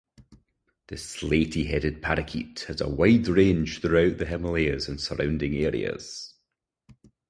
The 0.87 0.95
slaty-headed 0.97 2.01
parakeet 2.01 2.61
has 2.61 2.81
a 2.81 2.89
wide 2.89 3.27
range 3.27 3.81
throughout 3.81 4.17
the 4.17 4.25
Himalayas 4.25 4.87
and 4.87 4.99
surrounding 4.99 5.55
areas. 5.57 6.33